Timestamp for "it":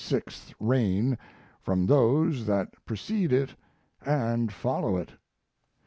3.31-3.53, 4.97-5.11